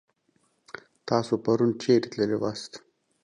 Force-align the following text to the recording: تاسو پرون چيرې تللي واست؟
تاسو 1.09 1.33
پرون 1.43 1.69
چيرې 1.81 2.07
تللي 2.13 2.37
واست؟ 2.41 2.71